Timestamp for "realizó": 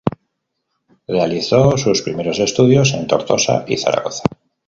1.07-1.77